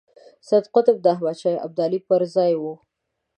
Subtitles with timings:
[0.47, 2.73] سید قطب د احمد شاه ابدالي پر ځای وو.